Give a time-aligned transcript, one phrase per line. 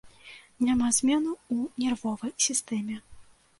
[0.69, 3.01] Няма зменаў у нервовай сістэме.